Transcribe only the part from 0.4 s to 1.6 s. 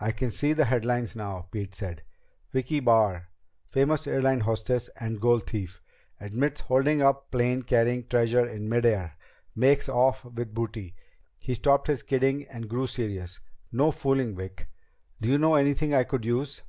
the headlines now,"